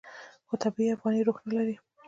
[0.47, 1.75] خو طبیعي افغاني روح نه لري.